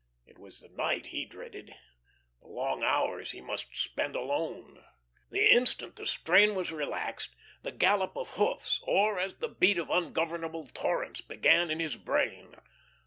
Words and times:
It 0.25 0.39
was 0.39 0.59
the 0.61 0.67
night 0.69 1.05
he 1.05 1.25
dreaded 1.25 1.75
the 2.41 2.47
long 2.47 2.83
hours 2.83 3.33
he 3.33 3.39
must 3.39 3.67
spend 3.77 4.15
alone. 4.15 4.83
The 5.29 5.45
instant 5.51 5.95
the 5.95 6.07
strain 6.07 6.55
was 6.55 6.71
relaxed, 6.71 7.35
the 7.61 7.71
gallop 7.71 8.17
of 8.17 8.29
hoofs, 8.29 8.79
or 8.81 9.19
as 9.19 9.35
the 9.35 9.47
beat 9.47 9.77
of 9.77 9.91
ungovernable 9.91 10.65
torrents 10.65 11.21
began 11.21 11.69
in 11.69 11.79
his 11.79 11.97
brain. 11.97 12.55